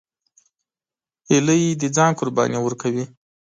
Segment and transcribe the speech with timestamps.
[1.29, 3.05] هیلۍ د ځان قرباني ورکوي